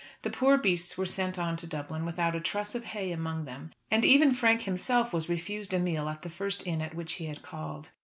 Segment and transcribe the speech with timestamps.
[0.23, 3.71] The poor beasts were sent on to Dublin without a truss of hay among them,
[3.91, 7.27] and even Frank himself was refused a meal at the first inn at which he
[7.27, 7.91] had called.